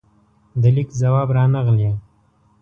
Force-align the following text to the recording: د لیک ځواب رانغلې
د 0.61 0.63
لیک 0.75 0.89
ځواب 1.01 1.29
رانغلې 1.37 1.91